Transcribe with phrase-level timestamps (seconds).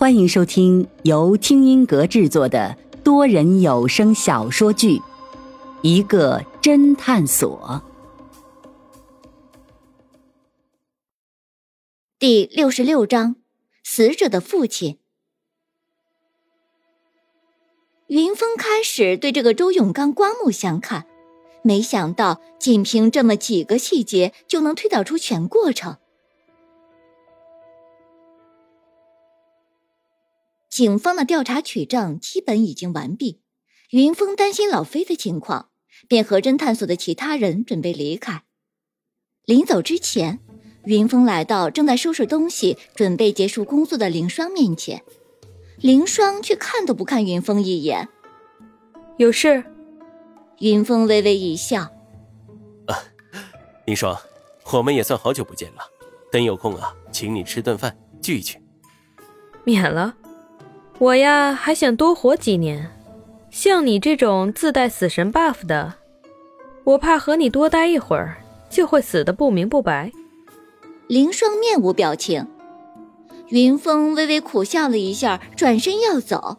[0.00, 4.96] 欢迎收听由听音阁制作的多人有声小说剧
[5.82, 7.82] 《一个侦探所》
[12.18, 13.36] 第六十六章：
[13.84, 14.98] 死者的父亲。
[18.06, 21.04] 云峰开始对这个周永刚刮目相看，
[21.62, 25.98] 没想到仅凭这么几个细节就能推导出全过程。
[30.70, 33.40] 警方的调查取证基本已经完毕，
[33.90, 35.70] 云峰担心老飞的情况，
[36.08, 38.44] 便和侦探所的其他人准备离开。
[39.44, 40.38] 临走之前，
[40.84, 45.02] 云峰来到正在收拾东西、准备结束工作的凌霜面前，
[45.78, 48.08] 凌霜却看都不看云峰一眼。
[49.18, 49.64] 有事？
[50.60, 51.82] 云峰微微一笑
[52.86, 52.94] ：“啊，
[53.86, 54.16] 凌霜，
[54.72, 55.82] 我们也算好久不见了，
[56.30, 58.56] 等有空啊，请你吃顿饭聚一聚。”
[59.64, 60.14] 免了。
[61.00, 62.90] 我呀，还想多活几年。
[63.50, 65.94] 像你这种自带死神 buff 的，
[66.84, 68.36] 我怕和你多待一会儿
[68.68, 70.12] 就会死的不明不白。
[71.06, 72.46] 凌霜面无表情，
[73.48, 76.58] 云峰微微苦笑了一下，转身要走。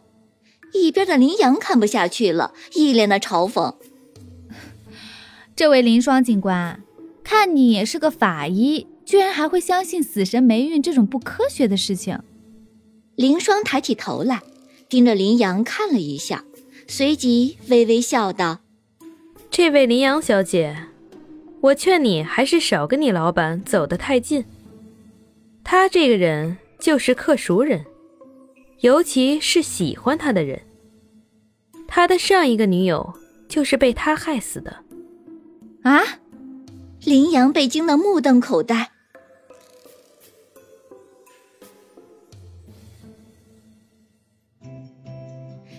[0.72, 3.76] 一边的林阳看不下去了，一脸的嘲讽
[5.54, 6.82] ：“这位林霜警官，
[7.22, 12.18] 看你也是个法医，居然还会相信死神霉运这种不科学的事情。”
[13.22, 14.42] 凌霜抬起头来，
[14.88, 16.44] 盯着林阳看了一下，
[16.88, 18.58] 随即微微笑道
[19.48, 20.88] ：“这位林阳小姐，
[21.60, 24.44] 我劝你还是少跟你老板走得太近。
[25.62, 27.84] 他这个人就是克熟人，
[28.80, 30.60] 尤其是喜欢他的人。
[31.86, 33.14] 他的上一个女友
[33.48, 34.78] 就是被他害死的。”
[35.88, 36.02] 啊！
[37.04, 38.90] 林阳被惊得目瞪口呆。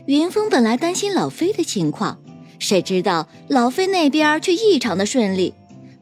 [0.06, 2.20] 云峰本来担心老飞的情况，
[2.60, 5.54] 谁知道老飞那边却异常的顺利。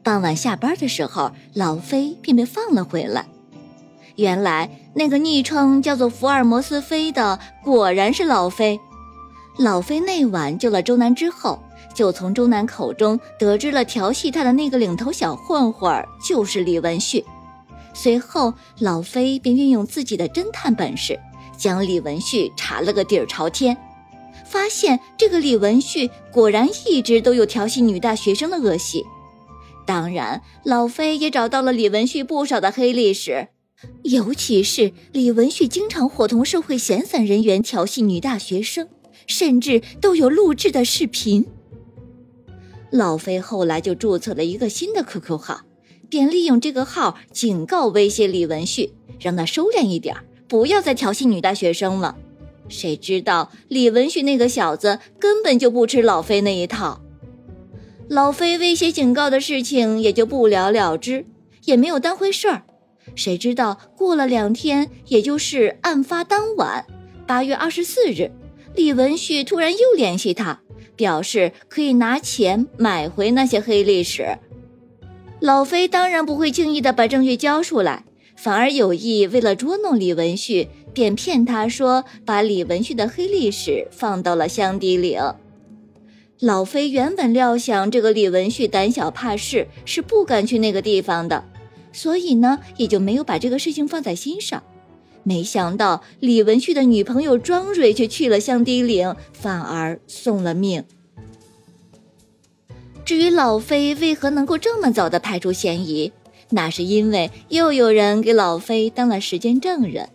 [0.02, 3.24] 傍晚下班的时候，老飞便被放了回来。
[4.16, 8.80] 原来那个昵称叫做“福尔摩斯飞”的，果然是老飞。
[9.56, 11.62] 老飞那晚救了周南之后，
[11.94, 17.24] 就从周南口中得知了调戏他的那个领头小混混就是李文旭。
[17.94, 21.16] 随后，老飞便运用自己的侦探本事，
[21.56, 23.76] 将李文旭查了个底儿朝天。
[24.52, 29.02] 发现这个李文旭果然一直都有调戏女大学生的恶习，
[29.86, 33.48] 当然老飞也找到了李文旭不少的黑历史，
[34.02, 38.90] 尤其是李文旭经常伙同社会闲散人员调戏女大学生，
[39.26, 41.46] 甚至都有录制的视频。
[42.90, 45.62] 老飞后来就注册了一个新的 QQ 号，
[46.10, 50.14] 便利用这个号警告威胁李文旭，让他收敛一点，
[50.46, 52.18] 不要再调戏女大学生了。
[52.68, 57.00] 谁知道李文旭那个小子根本就不吃老飞那一套，
[58.08, 61.26] 老飞威胁警告的事情也就不了了之，
[61.64, 62.62] 也没有当回事儿。
[63.14, 66.86] 谁知道过了两天，也就是案发当晚，
[67.26, 68.30] 八月二十四日，
[68.74, 70.60] 李文旭突然又联系他，
[70.96, 74.38] 表示可以拿钱买回那些黑历史。
[75.40, 78.04] 老飞当然不会轻易的把证据交出来，
[78.36, 80.68] 反而有意为了捉弄李文旭。
[80.92, 85.20] 便骗他说把李文旭的黑历史放到了香堤岭。
[86.40, 91.44] 老飞原本料想这个李文旭胆小怕事，是不敢去那个地方的，
[91.92, 94.62] 所以呢也就没有把这个事情放在心上。
[95.22, 100.82] 没想到李文旭的女朋友庄蕊却去了香堤岭，反而送了命。
[103.04, 106.12] 至于老飞为何能够这么早的排除嫌疑，
[106.50, 110.08] 那是因为又有人给老飞当了时间证人。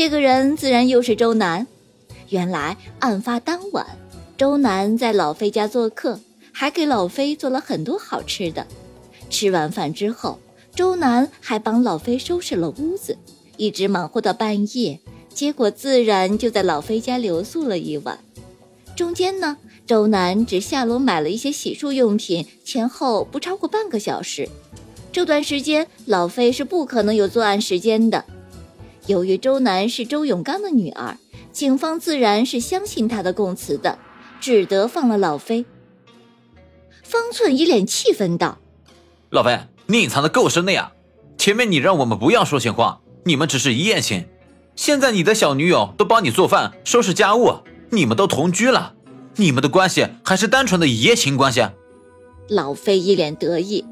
[0.00, 1.66] 这个人自然又是周南。
[2.30, 3.84] 原来案发当晚，
[4.38, 6.18] 周南在老飞家做客，
[6.52, 8.66] 还给老飞做了很多好吃的。
[9.28, 10.38] 吃完饭之后，
[10.74, 13.18] 周南还帮老飞收拾了屋子，
[13.58, 14.98] 一直忙活到半夜。
[15.28, 18.18] 结果自然就在老飞家留宿了一晚。
[18.96, 24.48] 中间呢，周南只下楼买了一些洗漱用品，前后不超过半个小时。
[25.12, 28.24] 这段时间，老飞是不可能有作案时间的。
[29.06, 31.16] 由于周南是周永刚的女儿，
[31.52, 33.98] 警方自然是相信他的供词的，
[34.40, 35.64] 只得放了老飞。
[37.02, 38.58] 方寸一脸气愤道
[39.30, 40.92] ：“老飞，你隐藏的够深的呀！
[41.36, 44.26] 前面你让我们不要说闲话，你们只是一夜情，
[44.76, 47.54] 现在你的小女友都帮你做饭、收拾家务，
[47.90, 48.94] 你们都同居了，
[49.36, 51.66] 你们的关系还是单纯的一夜情关系？”
[52.48, 53.84] 老飞一脸得意：“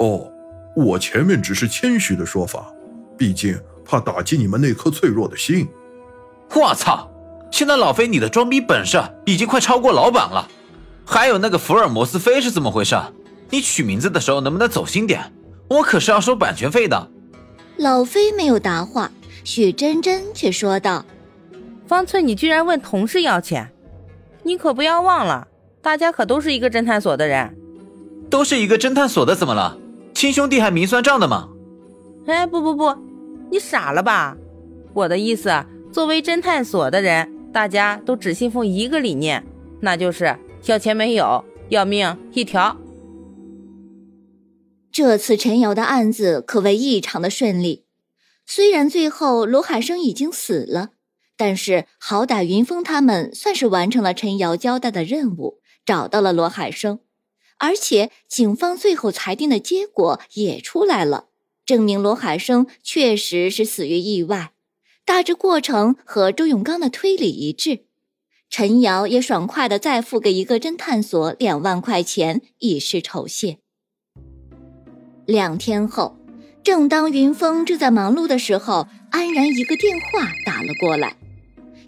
[0.00, 0.32] 哦，
[0.74, 2.72] 我前面只是谦虚的说法，
[3.16, 5.68] 毕竟……”怕打击你们那颗脆弱的心，
[6.54, 7.08] 我操！
[7.50, 10.48] 现在老飞你的装逼本事已经快超过老板了。
[11.04, 12.96] 还有那个福尔摩斯飞是怎么回事？
[13.50, 15.32] 你取名字的时候能不能走心点？
[15.68, 17.10] 我可是要收版权费的。
[17.76, 19.10] 老飞没有答话，
[19.44, 21.04] 许真真却说道
[21.86, 23.70] ：“方寸，你居然问同事要钱？
[24.42, 25.48] 你可不要忘了，
[25.82, 27.54] 大家可都是一个侦探所的人。
[28.30, 29.76] 都是一个侦探所的，怎么了？
[30.14, 31.48] 亲兄弟还明算账的吗？
[32.26, 32.96] 哎，不不不，
[33.52, 34.34] 你傻了吧？
[34.94, 35.50] 我的意思，
[35.92, 39.44] 作为侦探所的人，大家都只信奉一个理念，
[39.82, 42.78] 那就是要钱没有，要命一条。
[44.90, 47.84] 这次陈瑶的案子可谓异常的顺利，
[48.46, 50.92] 虽然最后罗海生已经死了，
[51.36, 57.00] 但是好歹云峰他们算是完成了陈瑶交代的任务，找到了罗海生。
[57.58, 61.26] 而且，警方最后裁定的结果也出来了，
[61.64, 64.52] 证明罗海生确实是死于意外，
[65.04, 67.84] 大致过程和周永刚的推理一致。
[68.50, 73.58] 陈瑶也爽快的再付给一个侦探所两万块钱，以示酬谢。
[75.24, 76.18] 两天后，
[76.62, 81.16] 正当云峰正在忙碌的时候，安然一个电话打了过来。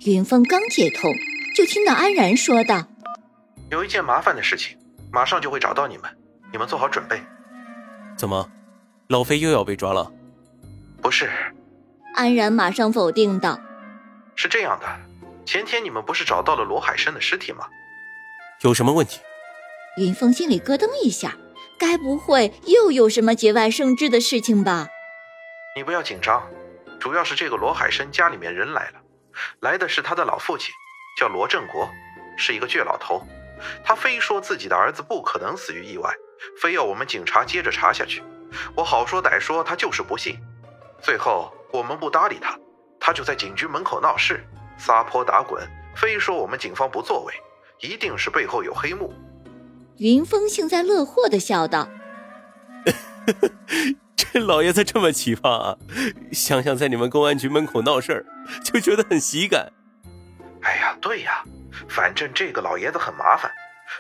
[0.07, 1.13] 云峰刚接通，
[1.57, 2.87] 就听到安然说道
[3.71, 4.79] ：“有一件麻烦的事情。”
[5.13, 6.11] 马上就会找到你们，
[6.51, 7.21] 你们做好准备。
[8.17, 8.51] 怎么，
[9.15, 10.11] 老飞又要被抓了？
[11.01, 11.31] 不是，
[12.17, 13.61] 安然马上否定道
[14.35, 14.87] ：“是这样的，
[15.47, 17.65] 前天你们不是找到了罗海生的尸体吗？
[18.63, 19.21] 有什么问题？”
[19.99, 21.37] 云峰心里咯噔一下，
[21.79, 24.89] 该不会又有什么节外生枝的事情吧？
[25.77, 26.45] 你不要紧张，
[26.99, 29.01] 主要是这个罗海生家里面人来了，
[29.61, 30.75] 来的是他的老父亲，
[31.21, 31.89] 叫罗振国，
[32.37, 33.25] 是一个倔老头。
[33.85, 36.13] 他非说自己的儿子不可能死于意外，
[36.61, 38.21] 非要我们警察接着查下去。
[38.75, 40.39] 我好说歹说，他就是不信。
[41.01, 42.59] 最后我们不搭理他，
[42.99, 44.45] 他就在警局门口闹事，
[44.79, 45.63] 撒泼打滚，
[45.95, 47.35] 非说我们警方不作为，
[47.81, 49.13] 一定是背后有黑幕。
[49.99, 51.89] 云峰幸灾乐祸的笑道：
[54.17, 55.79] “这老爷子这么奇葩啊！
[56.33, 58.27] 想想在你们公安局门口闹事儿，
[58.65, 59.73] 就觉得很喜感。”
[60.63, 61.45] 哎呀，对呀。
[61.89, 63.51] 反正这个老爷子很麻烦，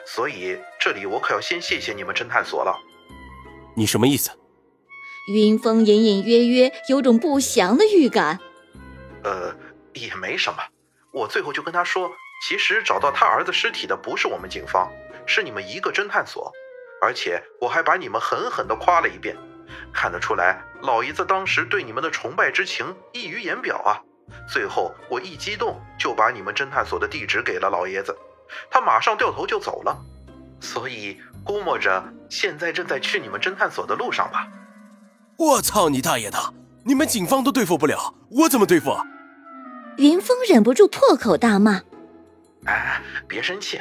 [0.06, 2.72] 所以这里我可要先谢谢你们侦探所了。
[3.76, 4.30] 你什么意思？
[5.32, 8.38] 云峰隐隐约约有种不祥的预感。
[9.22, 9.54] 呃，
[9.94, 10.58] 也没什么。
[11.12, 12.10] 我最后就跟他说，
[12.46, 14.90] 其实找到他儿子尸体的不是我们警方，
[15.26, 16.52] 是你们一个侦探所。
[17.00, 19.36] 而且我还把你们狠狠地夸了一遍，
[19.92, 24.00] 看得出来，老爷子当时对你们的崇拜之情溢于言表啊。
[24.48, 28.16] 最后，我一激动就把你们侦探所的地址给了老爷子，
[28.70, 29.98] 他马上掉头就走了，
[30.60, 34.48] 所以估摸着现在正在去你们侦探所的路上吧。
[35.36, 36.38] 我操你大爷的！
[36.84, 38.96] 你们警方都对付不了，我怎么对付？
[39.96, 41.82] 云峰忍不住破口大骂
[42.66, 43.80] ：“哎，别生气，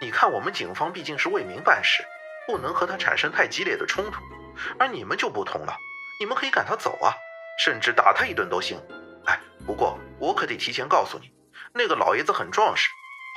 [0.00, 2.04] 你看我们警方毕竟是为民办事，
[2.46, 4.20] 不能和他产生太激烈的冲突，
[4.78, 5.74] 而你们就不同了，
[6.20, 7.14] 你们可以赶他走啊，
[7.64, 8.78] 甚至打他一顿都行。”
[9.26, 11.32] 哎，不过我可得提前告诉你，
[11.72, 12.88] 那个老爷子很壮实，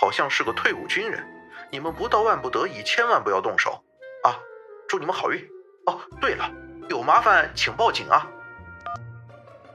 [0.02, 1.24] 好像是个退伍军人。
[1.72, 3.84] 你们不到万不得已，千万不要动手
[4.24, 4.38] 啊！
[4.88, 5.44] 祝你们好运
[5.88, 6.00] 哦。
[6.22, 6.50] 对了，
[6.90, 8.28] 有麻烦请报警啊！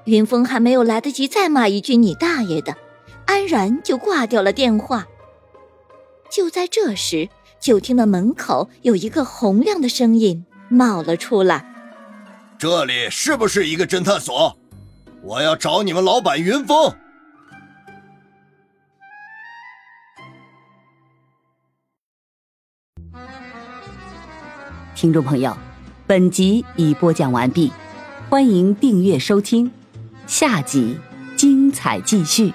[0.05, 2.77] 云峰还没有来得及再骂一句“你大爷的”，
[3.27, 5.07] 安然就挂掉了电话。
[6.31, 7.29] 就在这时，
[7.61, 11.65] 就听到门口有一个洪亮的声音冒了出来
[12.59, 14.57] ：“这里是不是一个侦探所？”
[15.23, 16.95] 我要找你们老板云峰。
[24.95, 25.55] 听众朋友，
[26.11, 27.71] 本集已播讲完毕，
[28.29, 29.71] 欢迎订阅收听，
[30.27, 30.99] 下集
[31.37, 32.53] 精彩继续。